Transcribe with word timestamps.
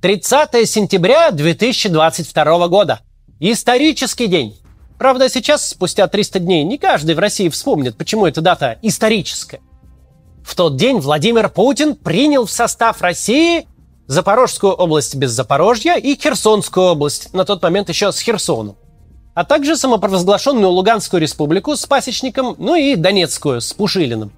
30 0.00 0.70
сентября 0.70 1.32
2022 1.32 2.68
года. 2.68 3.00
Исторический 3.40 4.28
день. 4.28 4.56
Правда, 4.96 5.28
сейчас, 5.28 5.68
спустя 5.70 6.06
300 6.06 6.38
дней, 6.38 6.62
не 6.62 6.78
каждый 6.78 7.16
в 7.16 7.18
России 7.18 7.48
вспомнит, 7.48 7.96
почему 7.96 8.24
эта 8.24 8.40
дата 8.40 8.78
историческая. 8.82 9.58
В 10.44 10.54
тот 10.54 10.76
день 10.76 11.00
Владимир 11.00 11.48
Путин 11.48 11.96
принял 11.96 12.46
в 12.46 12.50
состав 12.52 13.02
России 13.02 13.66
Запорожскую 14.06 14.72
область 14.72 15.16
без 15.16 15.32
Запорожья 15.32 15.96
и 15.96 16.14
Херсонскую 16.14 16.92
область, 16.92 17.34
на 17.34 17.44
тот 17.44 17.60
момент 17.60 17.88
еще 17.88 18.12
с 18.12 18.20
Херсоном. 18.20 18.76
А 19.34 19.44
также 19.44 19.76
самопровозглашенную 19.76 20.70
Луганскую 20.70 21.20
республику 21.20 21.74
с 21.74 21.84
Пасечником, 21.86 22.54
ну 22.56 22.76
и 22.76 22.94
Донецкую 22.94 23.60
с 23.60 23.72
Пушилиным. 23.72 24.30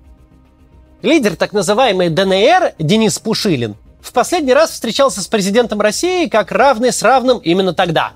Лидер 1.02 1.36
так 1.36 1.52
называемой 1.52 2.08
ДНР 2.08 2.72
Денис 2.78 3.18
Пушилин 3.18 3.76
в 4.00 4.12
последний 4.12 4.54
раз 4.54 4.70
встречался 4.70 5.22
с 5.22 5.26
президентом 5.26 5.80
России 5.80 6.26
как 6.26 6.52
равный 6.52 6.92
с 6.92 7.02
равным 7.02 7.38
именно 7.38 7.74
тогда. 7.74 8.12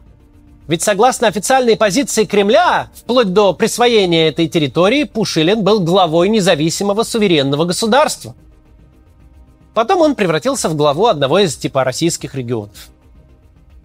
Ведь 0.67 0.83
согласно 0.83 1.29
официальной 1.29 1.77
позиции 1.77 2.25
Кремля, 2.25 2.89
вплоть 2.95 3.33
до 3.33 3.53
присвоения 3.53 4.29
этой 4.29 4.49
территории, 4.49 5.05
Пушилин 5.05 5.63
был 5.63 5.81
главой 5.81 6.31
независимого 6.31 7.03
суверенного 7.03 7.67
государства. 7.67 8.35
Потом 9.75 10.01
он 10.01 10.15
превратился 10.15 10.69
в 10.69 10.77
главу 10.77 11.07
одного 11.07 11.41
из 11.41 11.57
типа 11.57 11.85
российских 11.85 12.35
регионов. 12.35 12.89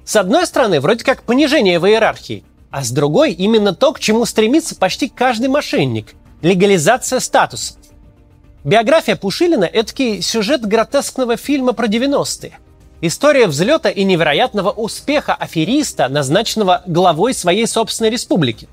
С 0.06 0.16
одной 0.16 0.48
стороны, 0.48 0.80
вроде 0.80 1.04
как 1.04 1.24
понижение 1.24 1.80
в 1.80 1.86
иерархии, 1.86 2.46
а 2.72 2.84
с 2.84 2.92
другой 2.92 3.34
именно 3.34 3.76
то, 3.76 3.92
к 3.92 4.00
чему 4.00 4.26
стремится 4.26 4.76
почти 4.76 5.10
каждый 5.10 5.50
мошенник– 5.50 6.14
легализация 6.42 7.20
статуса. 7.20 7.74
Биография 8.66 9.16
Пушилина– 9.16 9.64
это 9.74 10.22
сюжет 10.22 10.66
гротескного 10.66 11.38
фильма 11.38 11.72
про 11.72 11.88
90-е. 11.88 12.60
История 13.00 13.48
взлета 13.48 13.90
и 13.90 14.04
невероятного 14.04 14.72
успеха 14.72 15.34
афериста, 15.34 16.10
назначенного 16.10 16.84
главой 16.86 17.34
своей 17.34 17.66
собственной 17.66 18.10
республики. 18.10 18.68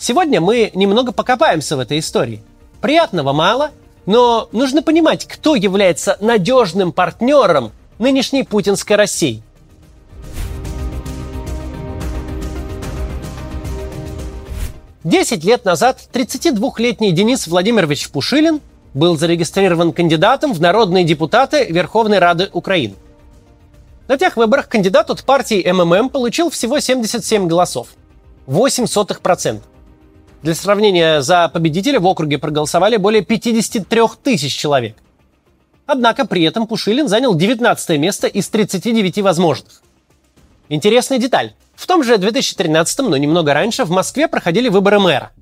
Сегодня 0.00 0.40
мы 0.40 0.72
немного 0.74 1.12
покопаемся 1.12 1.76
в 1.76 1.80
этой 1.80 2.00
истории. 2.00 2.42
Приятного 2.80 3.32
мало, 3.32 3.70
но 4.06 4.48
нужно 4.50 4.82
понимать, 4.82 5.26
кто 5.26 5.54
является 5.54 6.16
надежным 6.20 6.90
партнером 6.90 7.70
нынешней 8.00 8.42
путинской 8.42 8.96
России. 8.96 9.42
Десять 15.04 15.44
лет 15.44 15.64
назад 15.64 16.00
32-летний 16.12 17.12
Денис 17.12 17.46
Владимирович 17.46 18.10
Пушилин 18.10 18.60
был 18.94 19.16
зарегистрирован 19.16 19.92
кандидатом 19.92 20.52
в 20.52 20.60
народные 20.60 21.04
депутаты 21.04 21.66
Верховной 21.66 22.18
Рады 22.18 22.48
Украины. 22.52 22.94
На 24.08 24.16
тех 24.16 24.36
выборах 24.36 24.68
кандидат 24.68 25.10
от 25.10 25.24
партии 25.24 25.70
МММ 25.70 26.08
получил 26.08 26.50
всего 26.50 26.80
77 26.80 27.46
голосов. 27.46 27.88
0,08%. 28.46 29.60
Для 30.42 30.54
сравнения, 30.54 31.20
за 31.20 31.48
победителя 31.48 32.00
в 32.00 32.06
округе 32.06 32.38
проголосовали 32.38 32.96
более 32.96 33.22
53 33.22 34.02
тысяч 34.22 34.56
человек. 34.56 34.96
Однако 35.84 36.26
при 36.26 36.42
этом 36.44 36.66
Пушилин 36.66 37.08
занял 37.08 37.34
19 37.34 37.98
место 37.98 38.26
из 38.26 38.48
39 38.48 39.18
возможных. 39.18 39.82
Интересная 40.68 41.18
деталь. 41.18 41.54
В 41.74 41.86
том 41.86 42.04
же 42.04 42.18
2013, 42.18 42.98
но 43.00 43.16
немного 43.16 43.54
раньше, 43.54 43.84
в 43.84 43.90
Москве 43.90 44.28
проходили 44.28 44.68
выборы 44.68 44.98
мэра. 44.98 45.32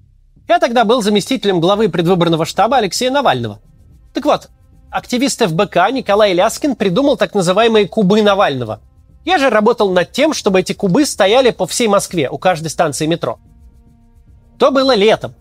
Я 0.48 0.60
тогда 0.60 0.84
был 0.84 1.02
заместителем 1.02 1.60
главы 1.60 1.88
предвыборного 1.88 2.44
штаба 2.44 2.76
Алексея 2.76 3.10
Навального. 3.10 3.60
Так 4.14 4.24
вот, 4.24 4.48
активист 4.90 5.42
ФБК 5.44 5.90
Николай 5.90 6.34
Ляскин 6.34 6.76
придумал 6.76 7.16
так 7.16 7.34
называемые 7.34 7.88
кубы 7.88 8.22
Навального. 8.22 8.80
Я 9.24 9.38
же 9.38 9.50
работал 9.50 9.90
над 9.90 10.12
тем, 10.12 10.32
чтобы 10.32 10.60
эти 10.60 10.72
кубы 10.72 11.04
стояли 11.04 11.50
по 11.50 11.66
всей 11.66 11.88
Москве, 11.88 12.30
у 12.30 12.38
каждой 12.38 12.68
станции 12.68 13.06
метро. 13.06 13.40
То 14.56 14.70
было 14.70 14.94
летом. 14.94 15.34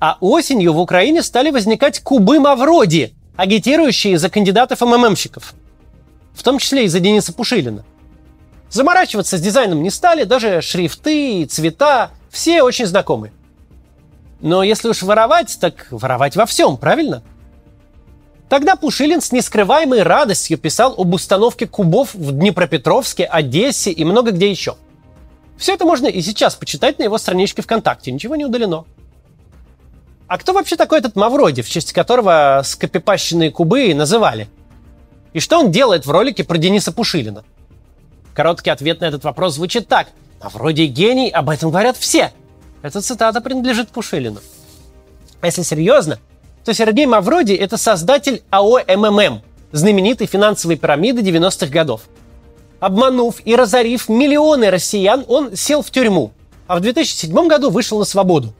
А 0.00 0.16
осенью 0.20 0.72
в 0.74 0.78
Украине 0.78 1.22
стали 1.22 1.50
возникать 1.50 2.00
кубы 2.00 2.38
Мавроди, 2.38 3.14
агитирующие 3.36 4.16
за 4.16 4.30
кандидатов 4.30 4.80
МММщиков. 4.80 5.54
В 6.34 6.42
том 6.44 6.58
числе 6.58 6.84
и 6.84 6.88
за 6.88 7.00
Дениса 7.00 7.32
Пушилина. 7.32 7.84
Заморачиваться 8.70 9.36
с 9.36 9.40
дизайном 9.40 9.82
не 9.82 9.90
стали, 9.90 10.22
даже 10.22 10.62
шрифты, 10.62 11.44
цвета, 11.46 12.12
все 12.30 12.62
очень 12.62 12.86
знакомые. 12.86 13.32
Но 14.42 14.64
если 14.64 14.88
уж 14.88 15.02
воровать, 15.02 15.56
так 15.60 15.86
воровать 15.90 16.34
во 16.34 16.46
всем, 16.46 16.76
правильно? 16.76 17.22
Тогда 18.48 18.74
Пушилин 18.74 19.20
с 19.20 19.30
нескрываемой 19.30 20.02
радостью 20.02 20.58
писал 20.58 20.94
об 20.98 21.14
установке 21.14 21.66
кубов 21.66 22.12
в 22.12 22.32
Днепропетровске, 22.32 23.24
Одессе 23.24 23.92
и 23.92 24.04
много 24.04 24.32
где 24.32 24.50
еще. 24.50 24.76
Все 25.56 25.74
это 25.74 25.84
можно 25.84 26.08
и 26.08 26.20
сейчас 26.20 26.56
почитать 26.56 26.98
на 26.98 27.04
его 27.04 27.18
страничке 27.18 27.62
ВКонтакте, 27.62 28.10
ничего 28.10 28.34
не 28.34 28.44
удалено. 28.44 28.84
А 30.26 30.38
кто 30.38 30.52
вообще 30.52 30.76
такой 30.76 30.98
этот 30.98 31.14
Мавроди, 31.14 31.62
в 31.62 31.70
честь 31.70 31.92
которого 31.92 32.62
скопипащенные 32.64 33.52
кубы 33.52 33.94
называли? 33.94 34.48
И 35.32 35.40
что 35.40 35.60
он 35.60 35.70
делает 35.70 36.04
в 36.04 36.10
ролике 36.10 36.42
про 36.42 36.58
Дениса 36.58 36.90
Пушилина? 36.90 37.44
Короткий 38.34 38.70
ответ 38.70 39.00
на 39.00 39.04
этот 39.04 39.22
вопрос 39.22 39.54
звучит 39.54 39.86
так. 39.86 40.08
Мавроди 40.42 40.82
гений, 40.82 41.30
об 41.30 41.48
этом 41.48 41.70
говорят 41.70 41.96
все– 41.96 42.32
эта 42.82 43.00
цитата 43.00 43.40
принадлежит 43.40 43.88
Пушилину. 43.88 44.40
А 45.40 45.46
если 45.46 45.62
серьезно, 45.62 46.18
то 46.64 46.74
Сергей 46.74 47.06
Мавроди– 47.06 47.52
это 47.54 47.76
создатель 47.76 48.42
АО 48.50 48.80
МММ, 48.86 49.42
знаменитой 49.72 50.26
финансовой 50.26 50.76
пирамиды 50.76 51.22
90-х 51.22 51.66
годов. 51.66 52.02
Обманув 52.80 53.40
и 53.44 53.54
разорив 53.54 54.08
миллионы 54.08 54.70
россиян, 54.70 55.24
он 55.28 55.56
сел 55.56 55.82
в 55.82 55.90
тюрьму, 55.90 56.32
а 56.66 56.76
в 56.76 56.80
2007 56.80 57.48
году 57.48 57.70
вышел 57.70 57.98
на 57.98 58.04
свободу. 58.04 58.52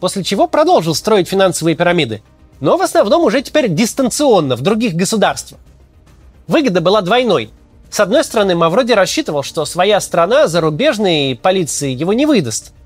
После 0.00 0.22
чего 0.22 0.46
продолжил 0.46 0.94
строить 0.94 1.28
финансовые 1.28 1.74
пирамиды, 1.74 2.22
но 2.60 2.76
в 2.76 2.82
основном 2.82 3.24
уже 3.24 3.42
теперь 3.42 3.68
дистанционно, 3.68 4.56
в 4.56 4.60
других 4.60 4.94
государствах. 4.94 5.60
Выгода 6.46 6.82
была 6.82 7.00
двойной. 7.00 7.50
С 7.90 8.00
одной 8.00 8.24
стороны, 8.24 8.54
Мавроди 8.54 8.92
рассчитывал, 8.92 9.42
что 9.42 9.64
своя 9.64 10.00
страна 10.00 10.46
зарубежной 10.48 11.38
полиции 11.40 11.92
его 11.92 12.12
не 12.12 12.26
выдаст– 12.26 12.72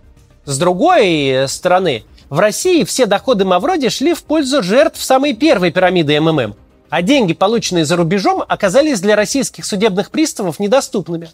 с 0.49 0.57
другой 0.57 1.47
стороны, 1.47 2.05
в 2.31 2.39
России 2.39 2.83
все 2.85 3.05
доходы 3.05 3.45
Мавроди 3.45 3.91
шли 3.91 4.15
в 4.15 4.23
пользу 4.23 4.63
жертв 4.63 5.05
самой 5.05 5.35
первой 5.35 5.71
пирамиды 5.71 6.19
МММ, 6.19 6.55
а 6.89 7.03
деньги, 7.03 7.35
полученные 7.35 7.85
за 7.85 7.97
рубежом, 7.97 8.43
оказались 8.49 9.03
для 9.03 9.15
российских 9.15 9.67
судебных 9.67 10.11
приставов 10.11 10.59
недоступными. 10.59 11.29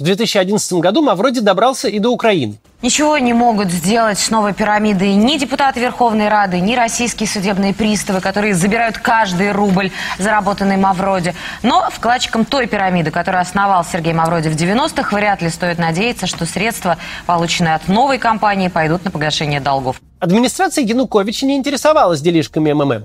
В 0.00 0.02
2011 0.02 0.72
году 0.80 1.02
Мавроди 1.02 1.40
добрался 1.40 1.86
и 1.88 1.98
до 1.98 2.08
Украины. 2.08 2.58
Ничего 2.80 3.18
не 3.18 3.34
могут 3.34 3.70
сделать 3.70 4.18
с 4.18 4.30
новой 4.30 4.54
пирамидой 4.54 5.12
ни 5.12 5.36
депутаты 5.36 5.78
Верховной 5.80 6.28
Рады, 6.28 6.58
ни 6.58 6.74
российские 6.74 7.28
судебные 7.28 7.74
приставы, 7.74 8.22
которые 8.22 8.54
забирают 8.54 8.96
каждый 8.96 9.52
рубль, 9.52 9.90
заработанный 10.18 10.78
Мавроди. 10.78 11.34
Но 11.62 11.90
вкладчикам 11.90 12.46
той 12.46 12.66
пирамиды, 12.66 13.10
которую 13.10 13.42
основал 13.42 13.84
Сергей 13.84 14.14
Мавроди 14.14 14.48
в 14.48 14.56
90-х, 14.56 15.14
вряд 15.14 15.42
ли 15.42 15.50
стоит 15.50 15.76
надеяться, 15.76 16.26
что 16.26 16.46
средства, 16.46 16.96
полученные 17.26 17.74
от 17.74 17.86
новой 17.86 18.16
компании, 18.16 18.68
пойдут 18.68 19.04
на 19.04 19.10
погашение 19.10 19.60
долгов. 19.60 20.00
Администрация 20.18 20.82
Януковича 20.82 21.44
не 21.44 21.58
интересовалась 21.58 22.22
делишками 22.22 22.72
МММ. 22.72 23.04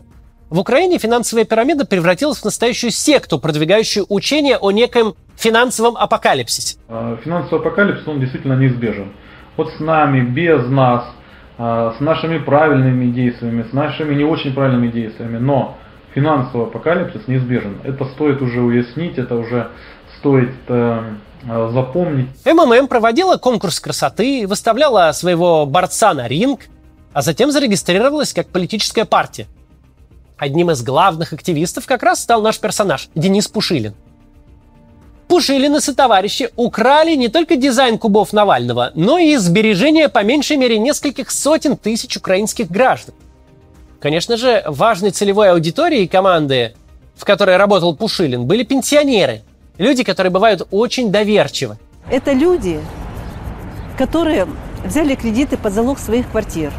В 0.50 0.60
Украине 0.60 1.00
финансовая 1.00 1.44
пирамида 1.44 1.86
превратилась 1.86 2.38
в 2.38 2.46
настоящую 2.46 2.92
секту, 2.92 3.40
продвигающую 3.40 4.06
учение 4.10 4.58
о 4.58 4.70
некоем 4.72 5.16
финансовом 5.36 5.98
апокалипсисе. 5.98 6.78
А, 6.88 7.18
финансовый 7.24 7.62
апокалипсис, 7.62 8.08
он 8.08 8.20
действительно 8.20 8.54
неизбежен. 8.54 9.12
Вот 9.58 9.72
с 9.72 9.80
нами, 9.80 10.22
без 10.22 10.68
нас, 10.68 11.06
а, 11.58 11.96
с 11.98 12.00
нашими 12.00 12.38
правильными 12.38 13.12
действиями, 13.12 13.66
с 13.68 13.74
нашими 13.74 14.14
не 14.14 14.24
очень 14.24 14.54
правильными 14.54 14.92
действиями, 14.92 15.40
но 15.40 15.78
финансовый 16.14 16.68
апокалипсис 16.68 17.28
неизбежен. 17.28 17.80
Это 17.84 18.06
стоит 18.06 18.40
уже 18.42 18.62
уяснить, 18.62 19.18
это 19.18 19.36
уже 19.36 19.72
стоит 20.20 20.54
э, 20.70 21.04
запомнить. 21.44 22.30
МММ 22.46 22.88
проводила 22.88 23.38
конкурс 23.38 23.80
красоты, 23.80 24.48
выставляла 24.48 25.12
своего 25.12 25.66
борца 25.66 26.14
на 26.14 26.28
ринг, 26.28 26.62
а 27.14 27.22
затем 27.22 27.52
зарегистрировалась 27.52 28.34
как 28.34 28.48
политическая 28.48 29.06
партия. 29.06 29.48
Одним 30.38 30.72
из 30.72 30.84
главных 30.84 31.32
активистов 31.32 31.86
как 31.86 32.04
раз 32.04 32.22
стал 32.22 32.42
наш 32.42 32.60
персонаж 32.60 33.10
Денис 33.16 33.48
Пушилин. 33.48 33.94
Пушилин 35.28 35.76
и 35.78 35.80
сотоварищи 35.80 36.50
украли 36.56 37.16
не 37.16 37.30
только 37.30 37.56
дизайн 37.56 37.98
кубов 37.98 38.34
Навального, 38.34 38.92
но 38.96 39.18
и 39.18 39.38
сбережения 39.38 40.10
по 40.10 40.24
меньшей 40.24 40.58
мере 40.58 40.78
нескольких 40.78 41.32
сотен 41.32 41.78
тысяч 41.78 42.16
украинских 42.18 42.70
граждан. 42.70 43.16
Конечно 44.00 44.38
же, 44.38 44.64
важной 44.68 45.12
целевой 45.12 45.52
аудиторией 45.52 46.08
команды, 46.08 46.76
в 47.16 47.26
которой 47.26 47.58
работал 47.58 47.96
Пушилин, 47.96 48.46
были 48.46 48.64
пенсионеры. 48.64 49.42
Люди, 49.78 50.04
которые 50.04 50.32
бывают 50.32 50.68
очень 50.70 51.12
доверчивы. 51.12 51.78
Это 52.12 52.34
люди, 52.34 52.80
которые 53.98 54.48
взяли 54.86 55.16
кредиты 55.16 55.58
под 55.58 55.74
залог 55.74 55.98
своих 55.98 56.30
квартир. 56.30 56.72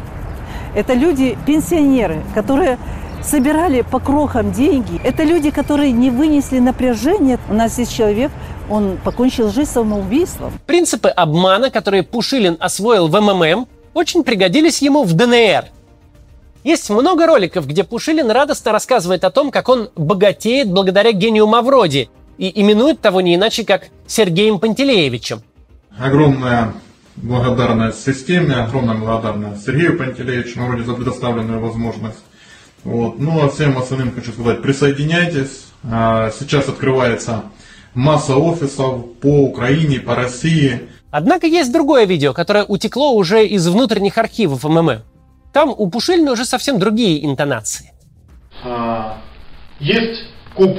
Это 0.73 0.93
люди, 0.93 1.37
пенсионеры, 1.45 2.23
которые 2.33 2.77
собирали 3.23 3.81
по 3.81 3.99
крохам 3.99 4.51
деньги. 4.51 4.99
Это 5.03 5.23
люди, 5.23 5.51
которые 5.51 5.91
не 5.91 6.09
вынесли 6.09 6.59
напряжения. 6.59 7.39
У 7.49 7.53
нас 7.53 7.77
есть 7.77 7.95
человек, 7.95 8.31
он 8.69 8.97
покончил 9.03 9.51
жизнь 9.51 9.69
самоубийством. 9.71 10.53
Принципы 10.65 11.09
обмана, 11.09 11.69
которые 11.69 12.03
Пушилин 12.03 12.57
освоил 12.59 13.07
в 13.07 13.19
МММ, 13.19 13.67
очень 13.93 14.23
пригодились 14.23 14.81
ему 14.81 15.03
в 15.03 15.13
ДНР. 15.13 15.65
Есть 16.63 16.89
много 16.89 17.27
роликов, 17.27 17.65
где 17.65 17.83
Пушилин 17.83 18.29
радостно 18.29 18.71
рассказывает 18.71 19.23
о 19.23 19.31
том, 19.31 19.51
как 19.51 19.69
он 19.69 19.89
богатеет 19.95 20.69
благодаря 20.69 21.13
гению 21.13 21.47
Мавроди 21.47 22.09
и 22.37 22.61
именует 22.61 22.99
того 22.99 23.21
не 23.21 23.35
иначе, 23.35 23.63
как 23.63 23.87
Сергеем 24.05 24.59
Пантелеевичем. 24.59 25.41
Огромная 25.97 26.73
благодарность 27.15 28.03
системе, 28.05 28.55
огромная 28.55 28.95
благодарность 28.95 29.65
Сергею 29.65 29.97
Пантелеевичу 29.97 30.59
Мавроди 30.59 30.83
за 30.83 30.93
предоставленную 30.93 31.59
возможность. 31.59 32.19
Вот. 32.87 33.19
Ну 33.19 33.43
а 33.43 33.49
всем 33.49 33.77
остальным 33.77 34.13
хочу 34.15 34.31
сказать, 34.31 34.61
присоединяйтесь. 34.61 35.67
А, 35.83 36.31
сейчас 36.31 36.69
открывается 36.69 37.43
масса 37.93 38.37
офисов 38.37 39.19
по 39.19 39.43
Украине, 39.43 39.99
по 39.99 40.15
России. 40.15 40.87
Однако 41.11 41.47
есть 41.47 41.73
другое 41.73 42.05
видео, 42.05 42.31
которое 42.31 42.63
утекло 42.63 43.11
уже 43.11 43.45
из 43.45 43.67
внутренних 43.67 44.17
архивов 44.17 44.63
МММ. 44.63 45.01
Там 45.51 45.69
у 45.77 45.89
Пушилина 45.89 46.31
уже 46.31 46.45
совсем 46.45 46.79
другие 46.79 47.25
интонации. 47.25 47.91
А, 48.63 49.17
есть 49.81 50.23
куб, 50.55 50.77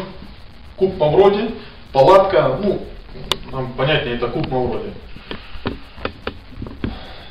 куб 0.76 0.96
Мавроди, 0.96 1.56
палатка, 1.93 2.58
ну, 2.62 2.81
нам 3.52 3.75
понятнее, 3.75 4.16
это 4.16 4.28
куб 4.28 4.49
Мавроди. 4.49 4.94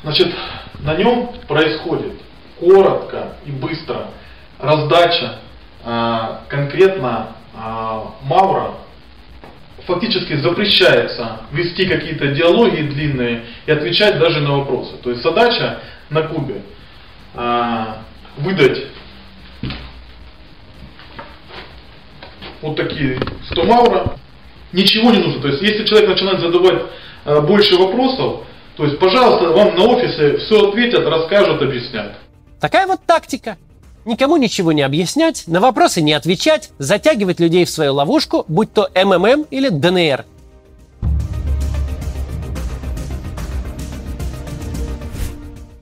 Значит, 0.04 0.32
на 0.78 0.94
нем 0.94 1.30
происходит 1.48 2.12
коротко 2.60 3.32
и 3.44 3.50
быстро 3.50 4.10
раздача 4.58 5.38
а, 5.84 6.42
конкретно 6.48 7.36
а, 7.54 8.14
Мавра 8.22 8.74
фактически 9.86 10.36
запрещается 10.36 11.40
вести 11.52 11.86
какие-то 11.86 12.28
диалоги 12.28 12.82
длинные 12.82 13.44
и 13.66 13.70
отвечать 13.72 14.18
даже 14.18 14.40
на 14.40 14.58
вопросы. 14.58 14.96
То 15.02 15.10
есть 15.10 15.22
задача 15.22 15.80
на 16.10 16.22
Кубе 16.22 16.62
а, 17.34 18.02
выдать 18.36 18.86
вот 22.60 22.76
такие 22.76 23.20
100 23.50 23.64
мавра, 23.64 24.16
ничего 24.72 25.12
не 25.12 25.18
нужно. 25.18 25.40
То 25.40 25.48
есть 25.48 25.62
если 25.62 25.84
человек 25.84 26.10
начинает 26.10 26.40
задавать 26.40 26.82
больше 27.46 27.76
вопросов, 27.76 28.42
то 28.76 28.84
есть, 28.84 28.98
пожалуйста, 28.98 29.50
вам 29.50 29.74
на 29.76 29.84
офисе 29.86 30.38
все 30.38 30.68
ответят, 30.68 31.04
расскажут, 31.06 31.60
объяснят. 31.62 32.14
Такая 32.60 32.86
вот 32.86 33.00
тактика. 33.06 33.56
Никому 34.08 34.38
ничего 34.38 34.72
не 34.72 34.80
объяснять, 34.80 35.44
на 35.46 35.60
вопросы 35.60 36.00
не 36.00 36.14
отвечать, 36.14 36.70
затягивать 36.78 37.40
людей 37.40 37.66
в 37.66 37.70
свою 37.70 37.92
ловушку, 37.92 38.46
будь 38.48 38.72
то 38.72 38.88
МММ 38.94 39.42
или 39.50 39.68
ДНР. 39.68 40.24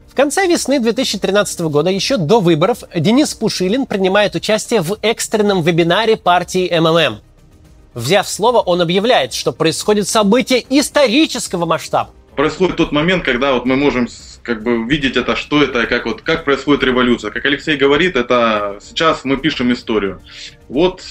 В 0.08 0.14
конце 0.16 0.48
весны 0.48 0.80
2013 0.80 1.60
года, 1.60 1.88
еще 1.88 2.16
до 2.16 2.40
выборов, 2.40 2.82
Денис 2.96 3.32
Пушилин 3.32 3.86
принимает 3.86 4.34
участие 4.34 4.80
в 4.80 4.98
экстренном 5.02 5.62
вебинаре 5.62 6.16
партии 6.16 6.68
МММ. 6.76 7.20
Взяв 7.94 8.28
слово, 8.28 8.58
он 8.58 8.80
объявляет, 8.80 9.34
что 9.34 9.52
происходит 9.52 10.08
событие 10.08 10.66
исторического 10.68 11.64
масштаба 11.64 12.10
происходит 12.36 12.76
тот 12.76 12.92
момент, 12.92 13.24
когда 13.24 13.54
вот 13.54 13.64
мы 13.64 13.76
можем 13.76 14.08
как 14.42 14.62
бы 14.62 14.84
видеть 14.84 15.16
это, 15.16 15.34
что 15.34 15.62
это, 15.62 15.86
как 15.86 16.06
вот 16.06 16.22
как 16.22 16.44
происходит 16.44 16.84
революция. 16.84 17.30
Как 17.30 17.44
Алексей 17.44 17.76
говорит, 17.76 18.14
это 18.14 18.78
сейчас 18.80 19.24
мы 19.24 19.38
пишем 19.38 19.72
историю. 19.72 20.20
Вот 20.68 21.02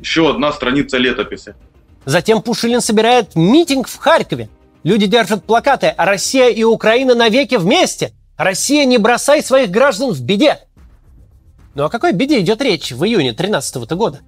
еще 0.00 0.28
одна 0.28 0.52
страница 0.52 0.98
летописи. 0.98 1.54
Затем 2.04 2.42
Пушилин 2.42 2.80
собирает 2.80 3.36
митинг 3.36 3.86
в 3.86 3.96
Харькове. 3.96 4.48
Люди 4.82 5.06
держат 5.06 5.44
плакаты 5.44 5.94
«Россия 5.96 6.48
и 6.48 6.64
Украина 6.64 7.14
навеки 7.14 7.54
вместе!» 7.54 8.12
«Россия, 8.36 8.84
не 8.84 8.98
бросай 8.98 9.42
своих 9.42 9.70
граждан 9.70 10.10
в 10.10 10.20
беде!» 10.20 10.58
Ну 11.74 11.84
о 11.84 11.88
какой 11.88 12.12
беде 12.12 12.40
идет 12.40 12.60
речь 12.60 12.92
в 12.92 13.04
июне 13.04 13.30
2013 13.32 13.92
года? 13.92 14.20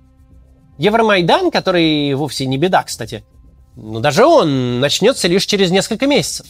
Евромайдан, 0.78 1.50
который 1.50 2.14
вовсе 2.14 2.46
не 2.46 2.58
беда, 2.58 2.82
кстати, 2.82 3.24
но 3.76 4.00
даже 4.00 4.24
он 4.24 4.80
начнется 4.80 5.28
лишь 5.28 5.44
через 5.44 5.70
несколько 5.70 6.06
месяцев. 6.06 6.46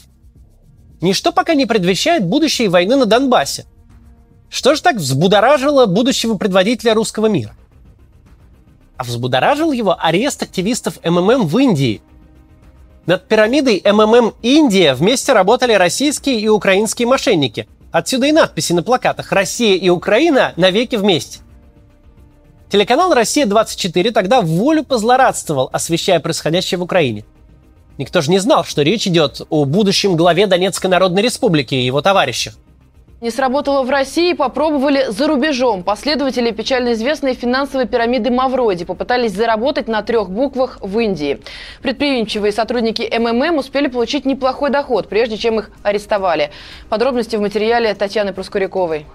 Ничто 1.01 1.33
пока 1.33 1.55
не 1.55 1.67
предвещает 1.67 2.25
будущей 2.25 2.69
войны 2.69 2.97
на 2.97 3.05
Донбассе. 3.05 3.67
Что 4.49 4.75
же 4.75 4.83
так 4.83 4.97
взбудоражило 4.97 5.87
будущего 5.87 6.37
предводителя 6.37 6.95
русского 6.95 7.27
мира? 7.27 7.55
А 8.97 9.05
взбудоражил 9.05 9.73
его 9.73 9.97
арест 10.01 10.43
активистов 10.43 10.99
МММ 11.05 11.47
в 11.47 11.59
Индии. 11.59 12.01
Над 13.05 13.29
пирамидой 13.29 13.83
МММ 13.85 14.35
Индия 14.43 14.95
вместе 14.95 15.33
работали 15.33 15.75
российские 15.75 16.41
и 16.41 16.49
украинские 16.49 17.07
мошенники. 17.07 17.69
Отсюда 17.91 18.27
и 18.27 18.33
надписи 18.33 18.73
на 18.73 18.83
плакатах 18.83 19.33
«Россия 19.33 19.77
и 19.77 19.89
Украина 19.89 20.55
навеки 20.57 20.97
вместе». 20.97 21.41
Телеканал 22.69 23.15
«Россия-24» 23.15 24.11
тогда 24.11 24.41
в 24.41 24.47
волю 24.47 24.83
позлорадствовал, 24.83 25.71
освещая 25.73 26.19
происходящее 26.19 26.79
в 26.79 26.83
Украине. 26.83 27.25
Никто 27.97 28.21
же 28.21 28.31
не 28.31 28.39
знал, 28.39 28.65
что 28.65 28.83
речь 28.83 29.07
идет 29.07 29.41
о 29.51 29.65
будущем 29.65 30.17
главе 30.17 30.47
Донецкой 30.47 30.91
Народной 30.91 31.23
Республики 31.23 31.75
и 31.75 31.87
его 31.87 32.03
товарищах. 32.03 32.55
Не 33.23 33.31
сработало 33.31 33.83
в 33.83 33.89
России, 33.89 34.35
попробовали 34.35 35.07
за 35.09 35.27
рубежом. 35.27 35.85
Последователи 35.85 36.51
печально 36.51 36.93
известной 36.93 37.33
финансовой 37.33 37.87
пирамиды 37.87 38.31
Мавроди 38.31 38.85
попытались 38.85 39.33
заработать 39.33 39.89
на 39.89 40.03
трех 40.03 40.29
буквах 40.29 40.79
в 40.83 40.99
Индии. 40.99 41.41
Предприимчивые 41.81 42.53
сотрудники 42.53 43.11
МММ 43.19 43.57
успели 43.57 43.87
получить 43.87 44.27
неплохой 44.27 44.69
доход, 44.69 45.09
прежде 45.09 45.39
чем 45.39 45.61
их 45.61 45.71
арестовали. 45.83 46.51
Подробности 46.91 47.37
в 47.37 47.41
материале 47.41 47.95
Татьяны 47.95 48.35
Проскуряковой. 48.35 49.07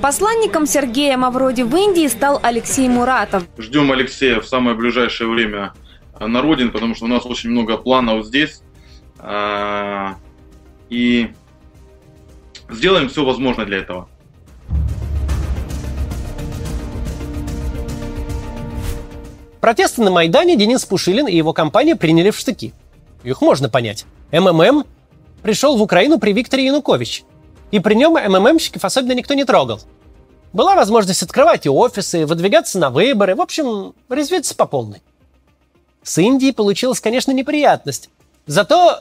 Посланником 0.00 0.64
Сергея 0.66 1.18
Мавроди 1.18 1.60
в 1.60 1.76
Индии 1.76 2.06
стал 2.08 2.40
Алексей 2.42 2.88
Муратов. 2.88 3.44
Ждем 3.58 3.92
Алексея 3.92 4.40
в 4.40 4.46
самое 4.46 4.74
ближайшее 4.74 5.28
время 5.28 5.74
на 6.18 6.40
родине, 6.40 6.70
потому 6.70 6.94
что 6.94 7.04
у 7.04 7.08
нас 7.08 7.26
очень 7.26 7.50
много 7.50 7.76
планов 7.76 8.24
здесь. 8.24 8.62
А, 9.18 10.16
и 10.88 11.28
сделаем 12.70 13.10
все 13.10 13.26
возможное 13.26 13.66
для 13.66 13.78
этого. 13.78 14.08
Протесты 19.60 20.02
на 20.02 20.10
Майдане 20.10 20.56
Денис 20.56 20.82
Пушилин 20.86 21.28
и 21.28 21.36
его 21.36 21.52
компания 21.52 21.94
приняли 21.94 22.30
в 22.30 22.38
штыки. 22.38 22.72
Их 23.22 23.42
можно 23.42 23.68
понять. 23.68 24.06
МММ 24.32 24.84
пришел 25.42 25.76
в 25.76 25.82
Украину 25.82 26.18
при 26.18 26.32
Викторе 26.32 26.64
Януковиче. 26.64 27.24
И 27.70 27.78
при 27.78 27.94
нем 27.94 28.14
МММщиков 28.14 28.84
особенно 28.84 29.12
никто 29.12 29.34
не 29.34 29.44
трогал. 29.44 29.80
Была 30.52 30.74
возможность 30.74 31.22
открывать 31.22 31.66
и 31.66 31.70
офисы, 31.70 32.26
выдвигаться 32.26 32.78
на 32.78 32.90
выборы, 32.90 33.36
в 33.36 33.40
общем, 33.40 33.94
резвиться 34.08 34.54
по 34.56 34.66
полной. 34.66 35.00
С 36.02 36.18
Индией 36.18 36.52
получилась, 36.52 37.00
конечно, 37.00 37.30
неприятность. 37.30 38.10
Зато 38.46 39.00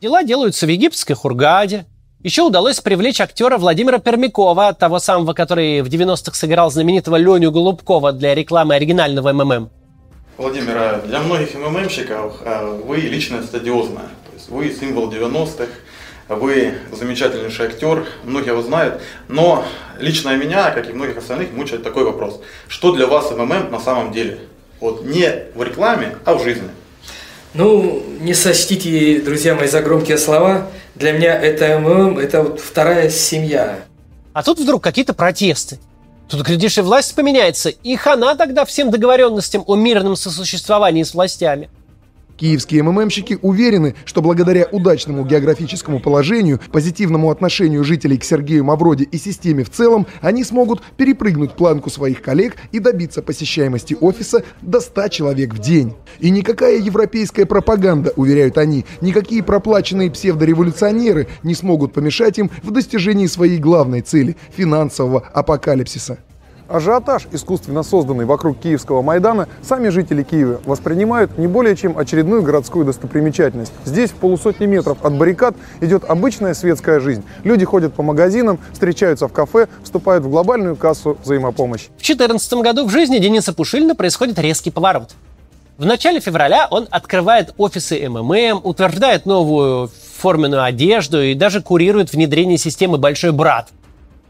дела 0.00 0.22
делаются 0.22 0.66
в 0.66 0.68
египетской 0.68 1.14
Хургаде. 1.14 1.86
Еще 2.22 2.42
удалось 2.42 2.80
привлечь 2.80 3.20
актера 3.20 3.56
Владимира 3.56 3.98
Пермякова, 3.98 4.74
того 4.74 4.98
самого, 4.98 5.32
который 5.32 5.80
в 5.80 5.86
90-х 5.86 6.34
сыграл 6.34 6.70
знаменитого 6.70 7.16
Леню 7.16 7.50
Голубкова 7.50 8.12
для 8.12 8.34
рекламы 8.34 8.74
оригинального 8.74 9.32
МММ. 9.32 9.70
Владимир, 10.36 10.76
а 10.76 11.02
для 11.06 11.20
многих 11.20 11.54
МММщиков 11.54 12.42
а, 12.44 12.78
вы 12.84 12.96
личность 12.96 13.48
стадиозная. 13.48 14.08
Вы 14.48 14.70
символ 14.74 15.10
90-х, 15.10 15.68
вы 16.36 16.74
замечательнейший 16.92 17.66
актер, 17.66 18.06
многие 18.24 18.50
его 18.50 18.62
знают, 18.62 19.00
но 19.28 19.64
лично 19.98 20.36
меня, 20.36 20.70
как 20.70 20.88
и 20.88 20.92
многих 20.92 21.18
остальных, 21.18 21.52
мучает 21.52 21.82
такой 21.82 22.04
вопрос. 22.04 22.40
Что 22.68 22.92
для 22.92 23.06
вас 23.06 23.30
МММ 23.32 23.70
на 23.70 23.80
самом 23.80 24.12
деле? 24.12 24.38
Вот 24.78 25.04
не 25.04 25.28
в 25.54 25.62
рекламе, 25.62 26.16
а 26.24 26.34
в 26.34 26.42
жизни. 26.42 26.68
Ну, 27.52 28.02
не 28.20 28.32
сочтите, 28.32 29.20
друзья 29.20 29.56
мои, 29.56 29.66
за 29.66 29.82
громкие 29.82 30.18
слова. 30.18 30.68
Для 30.94 31.12
меня 31.12 31.36
это 31.36 31.78
МММ, 31.80 32.18
это 32.18 32.44
вот 32.44 32.60
вторая 32.60 33.10
семья. 33.10 33.80
А 34.32 34.42
тут 34.44 34.60
вдруг 34.60 34.84
какие-то 34.84 35.14
протесты. 35.14 35.80
Тут, 36.28 36.42
глядишь, 36.42 36.78
и 36.78 36.80
власть 36.80 37.16
поменяется, 37.16 37.70
и 37.70 37.96
хана 37.96 38.36
тогда 38.36 38.64
всем 38.64 38.92
договоренностям 38.92 39.64
о 39.66 39.74
мирном 39.74 40.14
сосуществовании 40.14 41.02
с 41.02 41.12
властями. 41.12 41.68
Киевские 42.40 42.82
МММщики 42.82 43.38
уверены, 43.42 43.94
что 44.06 44.22
благодаря 44.22 44.66
удачному 44.72 45.26
географическому 45.26 46.00
положению, 46.00 46.58
позитивному 46.72 47.30
отношению 47.30 47.84
жителей 47.84 48.16
к 48.16 48.24
Сергею 48.24 48.64
Мавроди 48.64 49.02
и 49.02 49.18
системе 49.18 49.62
в 49.62 49.68
целом, 49.68 50.06
они 50.22 50.42
смогут 50.42 50.80
перепрыгнуть 50.96 51.52
планку 51.52 51.90
своих 51.90 52.22
коллег 52.22 52.56
и 52.72 52.78
добиться 52.78 53.20
посещаемости 53.20 53.94
офиса 54.00 54.42
до 54.62 54.80
100 54.80 55.08
человек 55.08 55.52
в 55.52 55.58
день. 55.58 55.92
И 56.18 56.30
никакая 56.30 56.78
европейская 56.78 57.44
пропаганда, 57.44 58.14
уверяют 58.16 58.56
они, 58.56 58.86
никакие 59.02 59.42
проплаченные 59.42 60.10
псевдореволюционеры 60.10 61.28
не 61.42 61.54
смогут 61.54 61.92
помешать 61.92 62.38
им 62.38 62.50
в 62.62 62.70
достижении 62.70 63.26
своей 63.26 63.58
главной 63.58 64.00
цели– 64.00 64.34
финансового 64.56 65.20
апокалипсиса. 65.34 66.16
Ажиотаж, 66.70 67.26
искусственно 67.32 67.82
созданный 67.82 68.24
вокруг 68.24 68.58
Киевского 68.60 69.02
Майдана, 69.02 69.48
сами 69.60 69.88
жители 69.88 70.22
Киева 70.22 70.60
воспринимают 70.64 71.36
не 71.36 71.48
более 71.48 71.74
чем 71.74 71.98
очередную 71.98 72.42
городскую 72.42 72.84
достопримечательность. 72.84 73.72
Здесь, 73.84 74.10
в 74.10 74.14
полусотни 74.14 74.66
метров 74.66 75.04
от 75.04 75.14
баррикад, 75.14 75.56
идет 75.80 76.04
обычная 76.08 76.54
светская 76.54 77.00
жизнь. 77.00 77.24
Люди 77.42 77.64
ходят 77.64 77.92
по 77.92 78.04
магазинам, 78.04 78.60
встречаются 78.72 79.26
в 79.26 79.32
кафе, 79.32 79.66
вступают 79.82 80.24
в 80.24 80.30
глобальную 80.30 80.76
кассу 80.76 81.18
взаимопомощи. 81.24 81.86
В 81.86 82.06
2014 82.06 82.52
году 82.54 82.86
в 82.86 82.90
жизни 82.90 83.18
Дениса 83.18 83.52
Пушилина 83.52 83.96
происходит 83.96 84.38
резкий 84.38 84.70
поворот. 84.70 85.10
В 85.76 85.86
начале 85.86 86.20
февраля 86.20 86.68
он 86.70 86.86
открывает 86.90 87.52
офисы 87.56 88.08
МММ, 88.08 88.60
утверждает 88.62 89.26
новую 89.26 89.90
форменную 90.18 90.62
одежду 90.62 91.20
и 91.20 91.34
даже 91.34 91.62
курирует 91.62 92.12
внедрение 92.12 92.58
системы 92.58 92.98
«Большой 92.98 93.32
брат», 93.32 93.70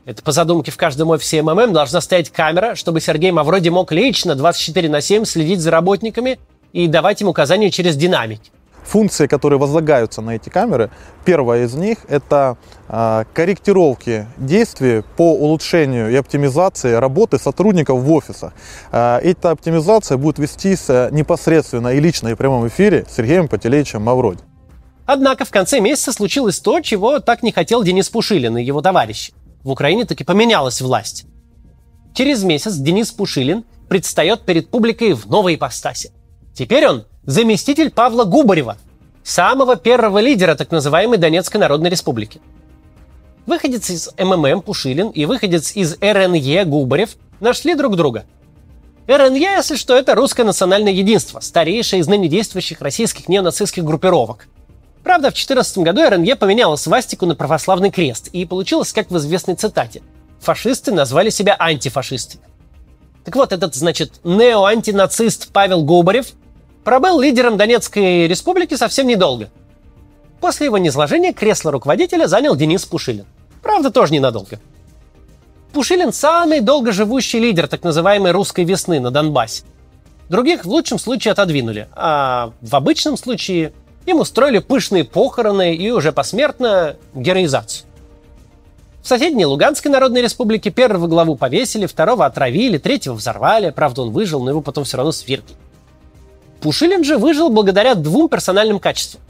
это 0.07 0.23
по 0.23 0.33
задумке 0.33 0.71
в 0.71 0.76
каждом 0.76 1.11
офисе 1.11 1.42
МММ 1.42 1.73
должна 1.73 2.00
стоять 2.00 2.30
камера, 2.30 2.75
чтобы 2.75 3.00
Сергей 3.00 3.33
Мавроди 3.33 3.69
мог 3.69 3.92
лично 3.92 4.35
24 4.35 4.88
на 4.88 5.00
7 5.00 5.25
следить 5.25 5.61
за 5.61 5.71
работниками 5.71 6.38
и 6.73 6.87
давать 6.87 7.21
им 7.21 7.28
указания 7.28 7.71
через 7.71 7.97
динамики. 7.97 8.50
Функции, 8.83 9.26
которые 9.26 9.59
возлагаются 9.59 10.23
на 10.23 10.30
эти 10.30 10.49
камеры, 10.49 10.90
первая 11.25 11.64
из 11.64 11.75
них– 11.75 11.99
это 12.09 12.57
э, 12.88 13.25
корректировки 13.35 14.26
действий 14.38 15.04
по 15.16 15.35
улучшению 15.35 16.11
и 16.11 16.16
оптимизации 16.16 16.95
работы 16.95 17.38
сотрудников 17.38 18.00
в 18.00 18.11
офисах. 18.11 18.52
Э, 18.90 19.19
эта 19.19 19.50
оптимизация 19.50 20.16
будет 20.16 20.38
вестись 20.38 20.88
непосредственно 20.88 21.88
и 21.88 22.00
лично 22.00 22.28
и 22.28 22.35
в 22.35 22.37
прямом 22.37 22.66
эфире 22.66 23.04
Сергеем 23.09 23.49
Пателеевичем 23.49 24.02
Мавроди. 24.02 24.40
Однако 25.04 25.45
в 25.45 25.50
конце 25.50 25.80
месяца 25.80 26.12
случилось 26.12 26.59
то, 26.59 26.80
чего 26.80 27.21
так 27.21 27.42
не 27.42 27.52
хотел 27.52 27.83
Денис 27.83 28.09
Пушилин 28.09 28.57
и 28.57 28.64
его 28.64 28.80
товарищи 28.80 29.35
в 29.62 29.71
Украине 29.71 30.05
таки 30.05 30.25
поменялась 30.25 30.81
власть. 30.81 31.25
Через 32.14 32.43
месяц 32.43 32.75
Денис 32.75 33.11
Пушилин 33.12 33.64
предстает 33.88 34.43
перед 34.43 34.71
публикой 34.71 35.12
в 35.12 35.26
новой 35.26 35.55
ипостаси. 35.55 36.12
Теперь 36.55 36.87
он 36.87 37.05
заместитель 37.25 37.90
Павла 37.90 38.25
Губарева, 38.25 38.76
самого 39.23 39.76
первого 39.76 40.19
лидера 40.19 40.55
так 40.55 40.71
называемой 40.71 41.19
Донецкой 41.19 41.61
Народной 41.61 41.90
Республики. 41.90 42.40
Выходец 43.47 43.90
из 43.90 44.11
МММ 44.19 44.62
Пушилин 44.62 45.09
и 45.09 45.25
выходец 45.25 45.75
из 45.75 45.97
РНЕ 46.00 46.64
Губарев 46.64 47.17
нашли 47.40 47.75
друг 47.75 47.97
друга. 47.97 48.25
РНЕ, 49.07 49.57
если 49.57 49.76
что, 49.76 49.97
это 49.97 50.14
русское 50.14 50.45
национальное 50.45 50.93
единство, 50.93 51.40
старейшее 51.40 52.00
из 52.00 52.07
ныне 52.07 52.29
действующих 52.29 52.81
российских 52.81 53.29
неонацистских 53.29 53.85
группировок– 53.85 54.47
Правда, 55.02 55.28
в 55.28 55.35
2014 55.35 55.78
году 55.78 56.09
РНЕ 56.09 56.37
поменяла 56.37 56.76
свастику 56.76 57.26
на 57.26 57.35
православный 57.35 57.90
крест, 57.90 58.28
и 58.28 58.45
получилось, 58.45 58.92
как 58.92 59.11
в 59.11 59.16
известной 59.16 59.54
цитате. 59.54 60.02
Фашисты 60.40 60.92
назвали 60.92 61.30
себя 61.30 61.57
антифашистами. 61.59 62.42
Так 63.25 63.37
вот, 63.37 63.52
этот, 63.52 63.75
значит, 63.75 64.21
неоантинацист 64.25 65.52
Павел 65.52 65.85
Губарев 65.85 66.28
пробыл 66.85 67.21
лидером 67.21 67.57
Донецкой 67.57 68.26
республики 68.26 68.75
совсем 68.75 69.07
недолго. 69.07 69.50
После 70.40 70.66
его 70.66 70.78
низложения 70.78 71.33
кресло 71.33 71.71
руководителя 71.71 72.26
занял 72.26 72.57
Денис 72.57 72.85
Пушилин. 72.87 73.26
Правда, 73.62 73.90
тоже 73.90 74.12
ненадолго. 74.14 74.59
Пушилин– 75.73 76.12
самый 76.14 76.61
долгоживущий 76.61 77.38
лидер 77.38 77.69
так 77.69 77.85
называемой 77.85 78.33
русской 78.33 78.64
весны 78.64 79.00
на 79.00 79.11
Донбассе. 79.11 79.64
Других 80.28 80.64
в 80.64 80.69
лучшем 80.69 80.99
случае 80.99 81.33
отодвинули, 81.33 81.88
а 81.92 82.52
в 82.61 82.75
обычном 82.75 83.16
случае 83.16 83.73
им 84.07 84.21
устроили 84.21 84.59
пышные 84.59 85.04
похороны 85.04 85.75
и 85.75 85.90
уже 85.90 86.12
посмертно 86.12 86.97
героизацию. 87.14 87.87
В 89.02 89.09
соседней 89.09 89.47
Луганской 89.47 89.90
Народной 89.90 90.23
Республике 90.23 90.71
первого 90.71 91.07
главу 91.07 91.35
повесили, 91.35 91.87
второго 91.87 92.26
отравили, 92.26 92.76
третьего 92.78 93.14
взорвали. 93.14 93.71
Правда, 93.71 94.02
он 94.02 94.11
выжил, 94.11 94.42
но 94.42 94.50
его 94.50 94.61
потом 94.61 94.85
все 94.85 94.99
равно 94.99 95.12
свергли. 95.12 95.54
Пушилин 96.61 97.02
же 97.02 97.16
выжил 97.16 97.49
благодаря 97.49 97.95
двум 97.95 98.28
персональным 98.28 98.78
качествам. 98.78 99.23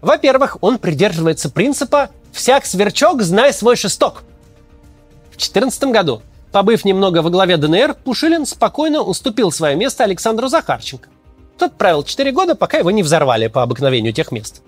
Во-первых, 0.00 0.56
он 0.62 0.78
придерживается 0.78 1.50
принципа 1.50 2.10
«всяк 2.32 2.64
сверчок, 2.64 3.22
знай 3.22 3.52
свой 3.52 3.76
шесток». 3.76 4.22
В 5.30 5.36
2014 5.36 5.84
году, 5.84 6.22
побыв 6.52 6.84
немного 6.86 7.20
во 7.20 7.28
главе 7.28 7.58
ДНР, 7.58 7.94
Пушилин 8.04 8.46
спокойно 8.46 9.02
уступил 9.02 9.52
свое 9.52 9.76
место 9.76 10.04
Александру 10.04 10.48
Захарченко. 10.48 11.08
Тот 11.58 11.74
правил 11.78 12.02
4 12.02 12.32
года, 12.32 12.54
пока 12.54 12.78
его 12.78 12.90
не 12.90 13.02
взорвали 13.02 13.48
по 13.48 13.62
обыкновению 13.62 14.12
тех 14.12 14.32
мест. 14.32 14.62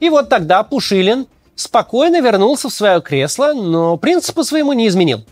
И 0.00 0.10
вот 0.10 0.28
тогда 0.28 0.62
Пушилин 0.62 1.26
спокойно 1.54 2.20
вернулся 2.20 2.68
в 2.68 2.72
свое 2.72 3.00
кресло, 3.00 3.52
но 3.52 3.96
принципу 3.96 4.44
своему 4.44 4.72
не 4.72 4.88
изменил. 4.88 5.24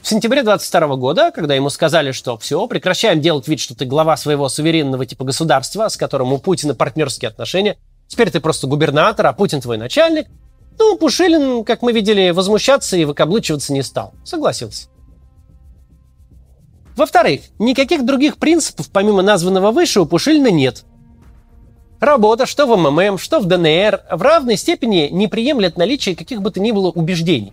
В 0.00 0.08
сентябре 0.08 0.42
22 0.42 0.96
года, 0.96 1.32
когда 1.34 1.54
ему 1.54 1.70
сказали, 1.70 2.12
что 2.12 2.38
все, 2.38 2.66
прекращаем 2.66 3.20
делать 3.20 3.48
вид, 3.48 3.58
что 3.60 3.74
ты 3.74 3.84
глава 3.84 4.16
своего 4.16 4.48
суверенного 4.48 5.04
типа 5.04 5.24
государства, 5.24 5.88
с 5.88 5.96
которым 5.96 6.32
у 6.32 6.38
Путина 6.38 6.74
партнерские 6.74 7.28
отношения, 7.30 7.76
теперь 8.06 8.30
ты 8.30 8.40
просто 8.40 8.66
губернатор, 8.66 9.26
а 9.26 9.32
Путин 9.32 9.60
твой 9.60 9.76
начальник, 9.76 10.28
ну, 10.78 10.96
Пушилин, 10.96 11.64
как 11.64 11.82
мы 11.82 11.92
видели, 11.92 12.30
возмущаться 12.30 12.96
и 12.96 13.04
выкаблучиваться 13.04 13.72
не 13.72 13.82
стал. 13.82 14.14
Согласился. 14.24 14.88
Во-вторых, 16.98 17.42
никаких 17.60 18.04
других 18.04 18.38
принципов, 18.38 18.90
помимо 18.92 19.22
названного 19.22 19.70
выше, 19.70 20.00
у 20.00 20.04
Пушилина 20.04 20.50
нет. 20.50 20.84
Работа, 22.00 22.44
что 22.44 22.66
в 22.66 22.76
МММ, 22.76 23.18
что 23.18 23.38
в 23.38 23.44
ДНР, 23.44 24.00
в 24.10 24.20
равной 24.20 24.56
степени 24.56 25.08
не 25.08 25.28
приемлет 25.28 25.76
наличие 25.76 26.16
каких 26.16 26.42
бы 26.42 26.50
то 26.50 26.58
ни 26.58 26.72
было 26.72 26.90
убеждений. 26.90 27.52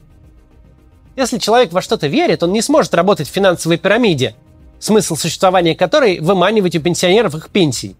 Если 1.15 1.37
человек 1.37 1.73
во 1.73 1.83
что-то 1.83 2.07
верит, 2.07 2.41
он 2.41 2.53
не 2.53 2.63
сможет 2.63 2.95
работать 2.95 3.27
в 3.27 3.31
финансовой 3.31 3.77
пирамиде, 3.77 4.35
смысл 4.79 5.15
существования 5.15 5.75
которой– 5.75 6.19
выманивать 6.21 6.75
у 6.75 6.81
пенсионеров 6.81 7.35
их 7.35 7.49
пенсии. 7.51 7.95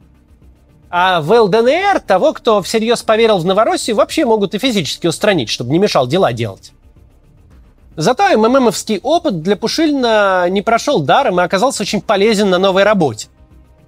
А 0.89 1.21
в 1.21 1.31
ЛДНР 1.31 1.99
того, 1.99 2.33
кто 2.33 2.63
всерьез 2.63 3.03
поверил 3.03 3.37
в 3.37 3.45
Новороссию, 3.45 3.97
вообще 3.97 4.25
могут 4.25 4.55
и 4.55 4.57
физически 4.57 5.05
устранить, 5.05 5.49
чтобы 5.49 5.69
не 5.69 5.77
мешал 5.77 6.07
дела 6.07 6.33
делать. 6.33 6.71
Зато 7.97 8.37
МММовский 8.37 8.99
опыт 9.01 9.41
для 9.41 9.55
Пушилина 9.55 10.49
не 10.49 10.61
прошел 10.61 10.99
даром 10.99 11.39
и 11.39 11.43
оказался 11.43 11.83
очень 11.83 12.01
полезен 12.01 12.49
на 12.49 12.57
новой 12.57 12.83
работе. 12.83 13.27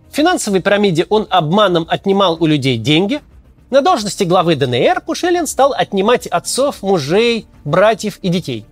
В 0.09 0.15
финансовой 0.15 0.61
пирамиде 0.61 1.05
он 1.09 1.27
обманом 1.29 1.85
отнимал 1.89 2.37
у 2.39 2.45
людей 2.45 2.77
деньги. 2.77 3.21
На 3.69 3.81
должности 3.81 4.23
главы 4.23 4.55
ДНР 4.55 5.01
Пушилин 5.05 5.45
стал 5.45 5.73
отнимать 5.73 6.25
отцов, 6.25 6.81
мужей, 6.81 7.47
братьев 7.65 8.17
и 8.21 8.29
детей. 8.29 8.65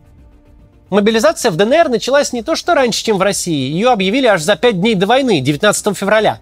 Мобилизация 0.89 1.51
в 1.51 1.57
ДНР 1.57 1.89
началась 1.89 2.31
не 2.31 2.41
то 2.41 2.55
что 2.55 2.73
раньше, 2.73 3.03
чем 3.03 3.17
в 3.17 3.21
России. 3.21 3.71
Ее 3.71 3.89
объявили 3.89 4.27
аж 4.27 4.41
за 4.41 4.55
пять 4.55 4.79
дней 4.79 4.95
до 4.95 5.07
войны, 5.07 5.41
19 5.41 5.97
февраля. 5.97 6.39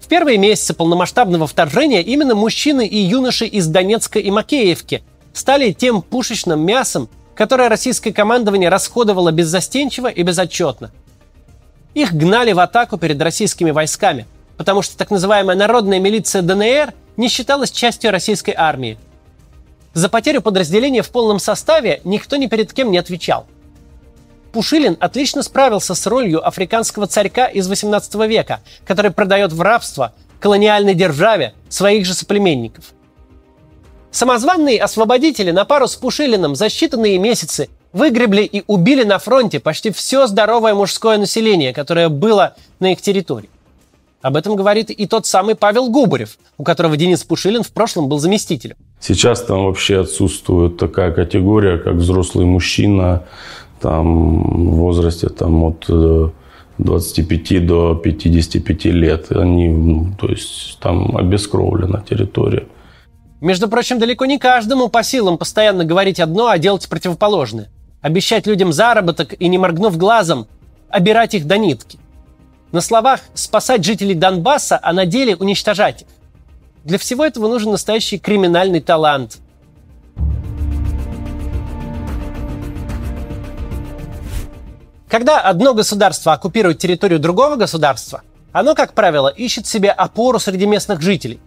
В 0.00 0.08
первые 0.08 0.36
месяцы 0.36 0.74
полномасштабного 0.74 1.46
вторжения 1.46 2.02
именно 2.02 2.34
мужчины 2.34 2.86
и 2.86 2.98
юноши 2.98 3.46
из 3.46 3.66
Донецка 3.66 4.18
и 4.18 4.30
Макеевки 4.30 5.02
стали 5.32 5.72
тем 5.72 6.02
пушечным 6.02 6.60
мясом, 6.60 7.08
которое 7.36 7.68
российское 7.68 8.12
командование 8.12 8.70
расходовало 8.70 9.30
беззастенчиво 9.30 10.08
и 10.08 10.22
безотчетно. 10.22 10.90
Их 11.94 12.12
гнали 12.12 12.52
в 12.52 12.58
атаку 12.58 12.96
перед 12.96 13.20
российскими 13.20 13.70
войсками, 13.70 14.26
потому 14.56 14.82
что 14.82 14.96
так 14.96 15.10
называемая 15.10 15.56
народная 15.56 16.00
милиция 16.00 16.42
ДНР 16.42 16.92
не 17.16 17.28
считалась 17.28 17.70
частью 17.70 18.10
российской 18.10 18.54
армии. 18.56 18.98
За 19.92 20.08
потерю 20.08 20.42
подразделения 20.42 21.02
в 21.02 21.10
полном 21.10 21.38
составе 21.38 22.00
никто 22.04 22.36
ни 22.36 22.46
перед 22.46 22.72
кем 22.72 22.90
не 22.90 22.98
отвечал. 22.98 23.46
Пушилин 24.52 24.96
отлично 25.00 25.42
справился 25.42 25.94
с 25.94 26.06
ролью 26.06 26.46
африканского 26.46 27.06
царька 27.06 27.46
из 27.46 27.68
18 27.68 28.14
века, 28.26 28.60
который 28.86 29.10
продает 29.10 29.52
в 29.52 29.60
рабство 29.60 30.14
колониальной 30.40 30.94
державе 30.94 31.54
своих 31.68 32.06
же 32.06 32.14
соплеменников. 32.14 32.86
Самозванные 34.16 34.80
освободители 34.80 35.50
на 35.50 35.66
пару 35.66 35.86
с 35.86 35.94
Пушилиным 35.94 36.54
за 36.54 36.68
считанные 36.68 37.18
месяцы 37.18 37.68
выгребли 37.92 38.44
и 38.44 38.64
убили 38.66 39.04
на 39.04 39.18
фронте 39.18 39.60
почти 39.60 39.90
все 39.90 40.26
здоровое 40.26 40.72
мужское 40.72 41.18
население, 41.18 41.74
которое 41.74 42.08
было 42.08 42.54
на 42.80 42.92
их 42.92 43.02
территории. 43.02 43.50
Об 44.22 44.36
этом 44.36 44.56
говорит 44.56 44.88
и 44.88 45.06
тот 45.06 45.26
самый 45.26 45.54
Павел 45.54 45.90
Губарев, 45.90 46.38
у 46.56 46.64
которого 46.64 46.96
Денис 46.96 47.22
Пушилин 47.24 47.62
в 47.62 47.72
прошлом 47.72 48.08
был 48.08 48.18
заместителем. 48.18 48.76
Сейчас 49.00 49.42
там 49.42 49.66
вообще 49.66 50.00
отсутствует 50.00 50.78
такая 50.78 51.12
категория, 51.12 51.76
как 51.76 51.96
взрослый 51.96 52.46
мужчина 52.46 53.24
там, 53.82 54.70
в 54.70 54.76
возрасте 54.76 55.28
там, 55.28 55.62
от 55.62 55.90
25 56.78 57.66
до 57.66 57.94
55 57.94 58.84
лет. 58.86 59.30
Они, 59.30 60.06
то 60.18 60.28
есть 60.28 60.78
там 60.80 61.18
обескровлена 61.18 62.02
территория. 62.08 62.66
Между 63.40 63.68
прочим, 63.68 63.98
далеко 63.98 64.24
не 64.24 64.38
каждому 64.38 64.88
по 64.88 65.02
силам 65.02 65.36
постоянно 65.36 65.84
говорить 65.84 66.20
одно, 66.20 66.48
а 66.48 66.58
делать 66.58 66.88
противоположное. 66.88 67.68
Обещать 68.00 68.46
людям 68.46 68.72
заработок 68.72 69.34
и, 69.38 69.48
не 69.48 69.58
моргнув 69.58 69.98
глазом, 69.98 70.46
обирать 70.88 71.34
их 71.34 71.46
до 71.46 71.58
нитки. 71.58 71.98
На 72.72 72.80
словах 72.80 73.20
спасать 73.34 73.84
жителей 73.84 74.14
Донбасса, 74.14 74.78
а 74.82 74.92
на 74.92 75.04
деле 75.04 75.36
уничтожать 75.36 76.02
их. 76.02 76.08
Для 76.84 76.98
всего 76.98 77.24
этого 77.24 77.48
нужен 77.48 77.72
настоящий 77.72 78.18
криминальный 78.18 78.80
талант. 78.80 79.38
Когда 85.08 85.40
одно 85.40 85.74
государство 85.74 86.32
оккупирует 86.32 86.78
территорию 86.78 87.18
другого 87.18 87.56
государства, 87.56 88.22
оно, 88.52 88.74
как 88.74 88.94
правило, 88.94 89.28
ищет 89.28 89.66
себе 89.66 89.90
опору 89.90 90.38
среди 90.38 90.66
местных 90.66 91.00
жителей. 91.00 91.40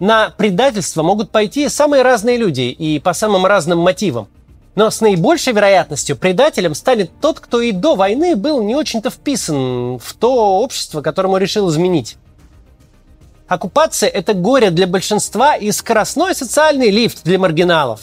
На 0.00 0.30
предательство 0.30 1.02
могут 1.02 1.30
пойти 1.30 1.68
самые 1.68 2.02
разные 2.02 2.36
люди 2.36 2.62
и 2.62 2.98
по 2.98 3.12
самым 3.12 3.46
разным 3.46 3.78
мотивам. 3.78 4.28
Но 4.74 4.90
с 4.90 5.00
наибольшей 5.00 5.52
вероятностью 5.52 6.16
предателем 6.16 6.74
станет 6.74 7.10
тот, 7.20 7.38
кто 7.38 7.60
и 7.60 7.70
до 7.70 7.94
войны 7.94 8.34
был 8.34 8.60
не 8.62 8.74
очень-то 8.74 9.10
вписан 9.10 9.98
в 9.98 10.14
то 10.14 10.58
общество, 10.58 11.00
которому 11.00 11.36
решил 11.36 11.70
изменить. 11.70 12.16
Оккупация– 13.46 14.08
это 14.10 14.34
горе 14.34 14.70
для 14.70 14.86
большинства 14.88 15.54
и 15.54 15.70
скоростной 15.70 16.34
социальный 16.34 16.90
лифт 16.90 17.22
для 17.22 17.38
маргиналов. 17.38 18.00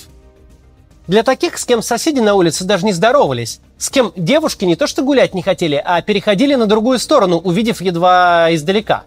Для 1.08 1.24
таких, 1.24 1.58
с 1.58 1.66
кем 1.66 1.82
соседи 1.82 2.20
на 2.20 2.36
улице 2.36 2.64
даже 2.64 2.86
не 2.86 2.94
здоровались, 2.94 3.60
с 3.78 3.90
кем 3.90 4.14
девушки 4.16 4.64
не 4.64 4.78
то 4.78 4.88
что 4.88 5.02
гулять 5.02 5.34
не 5.34 5.42
хотели, 5.42 5.82
а 5.84 6.02
переходили 6.02 6.56
на 6.56 6.68
другую 6.68 7.00
сторону, 7.00 7.38
увидев 7.38 7.82
едва 7.82 8.48
издалека. 8.54 9.04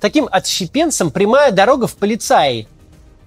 Таким 0.00 0.28
отщепенцам 0.30 1.10
прямая 1.10 1.52
дорога 1.52 1.86
в 1.86 1.96
полицаи, 1.96 2.68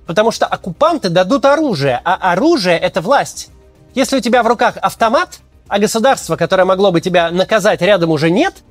потому 0.06 0.32
что 0.32 0.46
оккупанты 0.46 1.10
дадут 1.10 1.46
оружие, 1.46 2.00
а 2.04 2.32
оружие– 2.32 2.78
это 2.80 3.02
власть. 3.02 3.50
Если 3.96 4.18
у 4.18 4.22
тебя 4.22 4.44
в 4.44 4.48
руках 4.48 4.78
автомат, 4.78 5.40
а 5.68 5.80
государство, 5.80 6.36
которое 6.36 6.66
могло 6.66 6.92
бы 6.92 7.02
тебя 7.02 7.32
наказать, 7.32 7.82
рядом 7.82 8.12
уже 8.12 8.30
нет– 8.30 8.56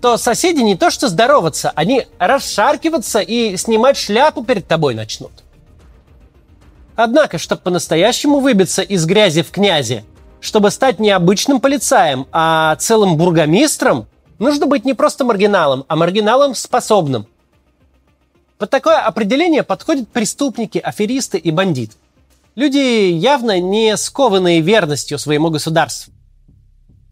то 0.00 0.16
соседи 0.16 0.60
не 0.60 0.76
то 0.76 0.90
что 0.90 1.08
здороваться, 1.08 1.72
они 1.74 2.06
расшаркиваться 2.18 3.20
и 3.20 3.56
снимать 3.56 3.96
шляпу 3.96 4.44
перед 4.44 4.66
тобой 4.68 4.94
начнут. 4.94 5.32
Однако, 6.94 7.38
чтобы 7.38 7.62
по-настоящему 7.62 8.40
выбиться 8.40 8.82
из 8.82 9.04
грязи 9.04 9.42
в 9.42 9.50
князи, 9.50 10.04
чтобы 10.40 10.70
стать 10.70 10.98
не 10.98 11.10
обычным 11.10 11.60
полицаем, 11.60 12.26
а 12.32 12.76
целым 12.76 13.16
бургомистром, 13.16 14.06
нужно 14.38 14.66
быть 14.66 14.84
не 14.84 14.94
просто 14.94 15.24
маргиналом, 15.24 15.84
а 15.88 15.96
маргиналом 15.96 16.54
способным. 16.54 17.26
Под 18.58 18.70
такое 18.70 18.98
определение 18.98 19.62
подходят 19.62 20.08
преступники, 20.08 20.78
аферисты 20.78 21.38
и 21.38 21.50
бандиты. 21.50 21.94
Люди, 22.54 22.78
явно 22.78 23.60
не 23.60 23.96
скованные 23.96 24.60
верностью 24.60 25.18
своему 25.18 25.50
государству. 25.50 26.12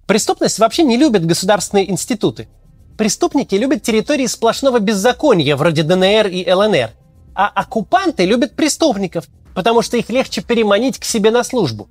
Преступность 0.07 0.59
вообще 0.59 0.83
не 0.83 0.97
любит 0.97 1.27
государственные 1.27 1.91
институты– 1.91 2.49
Преступники 2.97 3.57
любят 3.57 3.83
территории 3.83 4.27
сплошного 4.27 4.79
беззакония, 4.79 5.57
вроде 5.57 5.83
ДНР 5.83 6.29
и 6.29 6.51
ЛНР. 6.51 6.91
А 7.35 7.49
оккупанты 7.49 8.25
любят 8.25 8.55
преступников, 8.55 9.27
потому 9.55 9.83
что 9.83 9.97
их 9.97 10.11
легче 10.11 10.43
переманить 10.43 10.99
к 10.99 11.05
себе 11.05 11.33
на 11.33 11.43
службу. 11.43 11.89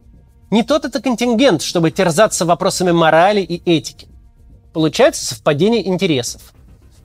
Не 0.50 0.63
тот 0.63 0.86
это 0.86 1.01
контингент, 1.01 1.62
чтобы 1.62 1.91
терзаться 1.91 2.45
вопросами 2.45 2.91
морали 2.91 3.41
и 3.41 3.62
этики. 3.69 4.07
Получается 4.72 5.25
совпадение 5.25 5.86
интересов. 5.86 6.53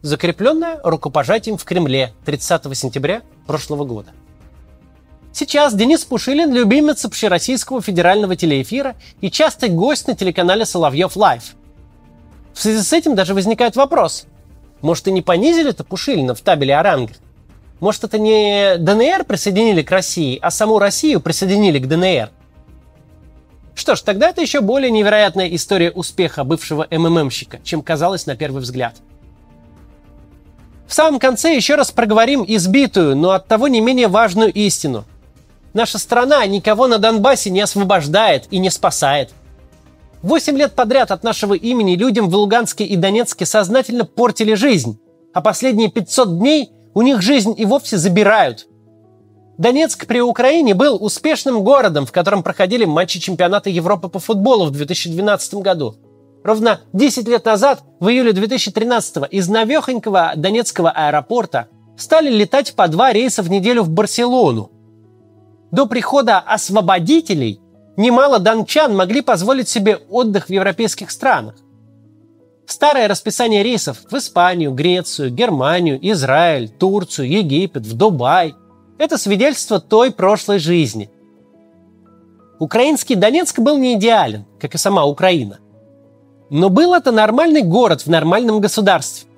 Закрепленное 0.03 0.81
рукопожатием 0.85 1.57
в 1.57 1.65
Кремле 1.65 2.13
30 2.25 2.77
сентября 2.77 3.23
прошлого 3.47 3.85
года. 3.85 4.11
Сейчас 5.33 5.75
Денис 5.75 6.05
Пушилин– 6.05 6.53
любимец 6.55 7.05
общероссийского 7.05 7.83
федерального 7.83 8.37
телеэфира 8.37 8.97
и 9.21 9.31
частый 9.31 9.69
гость 9.69 10.07
на 10.09 10.15
телеканале 10.17 10.65
«Соловьев 10.65 11.17
Лайв», 11.17 11.55
в 12.59 12.61
связи 12.61 12.83
с 12.83 12.93
этим 12.93 13.15
даже 13.15 13.35
возникает 13.35 13.77
вопрос. 13.77 14.27
Может, 14.81 15.07
и 15.07 15.13
не 15.13 15.23
понизили 15.23 15.71
это 15.71 15.85
Пушилина 15.85 16.35
в 16.35 16.41
табеле 16.41 16.77
о 16.77 16.83
рангах? 16.83 17.17
Может, 17.79 18.03
это 18.03 18.19
не 18.19 18.77
ДНР 18.79 19.23
присоединили 19.25 19.83
к 19.83 19.93
России, 19.93 20.41
а 20.43 20.51
саму 20.51 20.81
Россию 20.81 21.21
присоединили 21.21 21.79
к 21.79 21.87
ДНР? 21.87 22.31
Что 23.77 23.95
ж, 23.95 24.01
тогда 24.01 24.31
это 24.31 24.41
еще 24.41 24.61
более 24.61 24.91
невероятная 24.91 25.47
история 25.55 25.93
успеха 25.93 26.43
бывшего 26.43 26.85
МММщика, 26.91 27.61
чем 27.63 27.81
казалось 27.81 28.27
на 28.27 28.35
первый 28.35 28.61
взгляд. 28.61 28.97
В 30.89 30.95
самом 30.95 31.21
конце 31.21 31.55
еще 31.55 31.75
раз 31.75 31.91
проговорим 31.91 32.43
избитую, 32.49 33.15
но 33.15 33.33
от 33.33 33.47
того 33.47 33.69
не 33.69 33.83
менее 33.83 34.09
важную 34.09 34.51
истину. 34.51 35.05
Наша 35.75 35.99
страна 35.99 36.45
никого 36.47 36.87
на 36.87 36.97
Донбассе 36.97 37.51
не 37.51 37.61
освобождает 37.61 38.47
и 38.51 38.59
не 38.59 38.71
спасает. 38.71 39.31
Восемь 40.23 40.57
лет 40.57 40.73
подряд 40.73 41.11
от 41.11 41.23
нашего 41.23 41.53
имени 41.53 41.95
людям 41.95 42.31
в 42.31 42.35
Луганске 42.35 42.85
и 42.85 42.97
Донецке 42.97 43.45
сознательно 43.45 44.07
портили 44.07 44.55
жизнь, 44.55 44.99
а 45.35 45.43
последние 45.43 45.91
500 45.91 46.39
дней 46.39 46.71
у 46.95 47.03
них 47.03 47.21
жизнь 47.21 47.55
и 47.57 47.67
вовсе 47.67 47.99
забирают. 47.99 48.67
Донецк 49.59 50.07
при 50.07 50.21
Украине 50.21 50.73
был 50.73 50.97
успешным 51.05 51.63
городом, 51.63 52.07
в 52.07 52.13
котором 52.13 52.43
проходили 52.43 52.87
матчи 52.87 53.21
чемпионата 53.21 53.69
Европы 53.69 54.09
по 54.09 54.21
футболу 54.21 54.65
в 54.65 54.71
2012 54.71 55.55
году. 55.57 55.97
Ровно 56.45 56.81
10 56.93 57.29
лет 57.29 57.45
назад, 57.45 57.83
в 58.01 58.09
июле 58.09 58.33
2013 58.33 59.25
из 59.31 59.49
навехонького 59.49 60.33
Донецкого 60.37 60.91
аэропорта 60.91 61.69
стали 61.97 62.31
летать 62.31 62.75
по 62.75 62.89
два 62.89 63.13
рейса 63.13 63.43
в 63.43 63.51
неделю 63.51 63.83
в 63.83 63.91
Барселону. 63.91 64.71
До 65.71 65.87
прихода 65.87 66.39
освободителей– 66.39 67.61
немало 67.99 68.39
дончан 68.39 68.97
могли 68.97 69.21
позволить 69.21 69.69
себе 69.69 69.97
отдых 70.09 70.47
в 70.47 70.51
европейских 70.51 71.11
странах. 71.11 71.57
Старое 72.67 73.09
расписание 73.09 73.63
рейсов 73.63 73.99
в 74.11 74.17
Испанию, 74.17 74.73
Грецию, 74.73 75.31
Германию, 75.31 75.99
Израиль, 76.13 76.69
Турцию, 76.69 77.29
Египет, 77.29 77.87
в 77.87 77.95
Дубай– 77.97 78.55
это 78.99 79.19
свидетельство 79.19 79.81
той 79.81 80.13
прошлой 80.13 80.59
жизни. 80.59 81.11
Украинский 82.59 83.15
Донецк 83.15 83.59
был 83.59 83.79
не 83.79 83.95
идеален, 83.95 84.45
как 84.61 84.75
и 84.75 84.79
сама 84.79 85.05
Украина. 85.05 85.59
Но 86.51 86.71
был 86.71 86.95
это 86.95 87.13
нормальный 87.13 87.63
город 87.63 88.03
в 88.03 88.09
нормальном 88.09 88.61
государстве, 88.61 89.29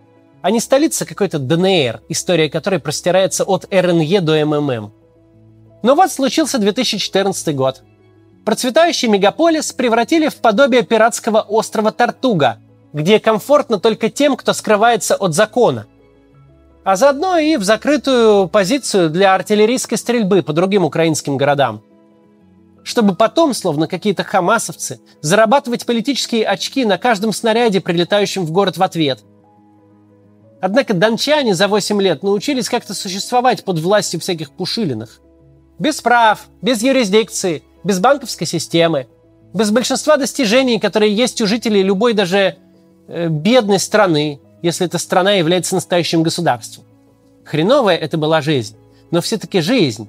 а 0.43 0.51
не 0.51 0.61
столица 0.61 1.05
какой-то 1.05 1.39
ДНР, 1.39 2.03
история 2.09 2.49
которой 2.49 2.79
простирается 2.79 3.45
от 3.45 3.67
РНЕ 3.71 4.21
до 4.21 4.45
МММ. 4.45 4.93
Но 5.83 5.95
вот 5.95 6.11
случился 6.11 6.59
2014 6.59 7.55
год– 7.55 7.83
Процветающий 8.45 9.09
мегаполис 9.09 9.73
превратили 9.73 10.29
в 10.29 10.37
подобие 10.37 10.83
пиратского 10.83 11.41
острова 11.41 11.93
Тартуга, 11.93 12.59
где 12.93 13.21
комфортно 13.21 13.79
только 13.79 14.09
тем, 14.09 14.37
кто 14.37 14.53
скрывается 14.55 15.15
от 15.15 15.35
закона. 15.35 15.87
А 16.83 16.97
заодно 16.97 17.37
и 17.37 17.57
в 17.57 17.63
закрытую 17.63 18.49
позицию 18.49 19.11
для 19.11 19.35
артиллерийской 19.35 19.99
стрельбы 19.99 20.43
по 20.43 20.55
другим 20.55 20.85
украинским 20.85 21.37
городам. 21.37 21.83
Чтобы 22.91 23.15
потом, 23.15 23.55
словно 23.55 23.87
какие-то 23.87 24.25
хамасовцы, 24.25 25.01
зарабатывать 25.21 25.87
политические 25.87 26.45
очки 26.45 26.85
на 26.85 26.99
каждом 26.99 27.33
снаряде, 27.33 27.81
прилетающем 27.81 28.45
в 28.45 28.51
город 28.51 28.79
в 28.79 28.83
ответ. 28.83 29.21
Однако 30.61 30.93
дончане 30.93 31.55
за 31.55 31.69
8 31.69 32.03
лет 32.03 32.23
научились 32.23 32.69
как-то 32.69 32.93
существовать 32.93 33.65
под 33.65 33.79
властью 33.79 34.19
всяких 34.19 34.51
пушилиных. 34.51 35.21
Без 35.79 36.01
прав, 36.01 36.49
без 36.61 36.83
юрисдикции– 36.83 37.63
без 37.85 37.99
банковской 37.99 38.47
системы, 38.47 39.07
без 39.55 39.71
большинства 39.71 40.17
достижений, 40.17 40.79
которые 40.79 41.15
есть 41.15 41.41
у 41.41 41.47
жителей 41.47 41.83
любой 41.83 42.13
даже 42.13 42.57
э, 43.09 43.29
бедной 43.29 43.79
страны, 43.79 44.41
если 44.63 44.87
эта 44.87 44.99
страна 44.99 45.33
является 45.33 45.75
настоящим 45.75 46.23
государством. 46.23 46.85
Хреновая 47.45 47.97
это 47.97 48.19
была 48.19 48.43
жизнь, 48.43 48.77
но 49.11 49.21
все-таки 49.21 49.61
жизнь. 49.61 50.09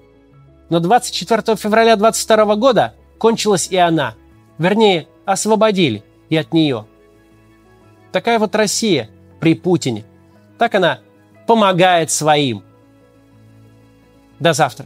Но 0.72 0.80
24 0.80 1.58
февраля 1.58 1.98
22 1.98 2.56
года 2.56 2.96
кончилась 3.18 3.68
и 3.68 3.76
она. 3.76 4.16
Вернее, 4.58 5.10
освободили 5.26 6.02
и 6.30 6.38
от 6.38 6.54
нее. 6.54 6.86
Такая 8.14 8.40
вот 8.40 8.56
Россия 8.56 9.10
при 9.42 9.54
Путине. 9.54 10.06
Так 10.58 10.74
она 10.74 11.00
помогает 11.46 12.10
своим. 12.10 12.64
До 14.40 14.54
завтра. 14.54 14.86